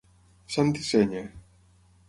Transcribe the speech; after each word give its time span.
Sant 0.55 0.73
i 0.81 0.87
senya. 0.87 1.23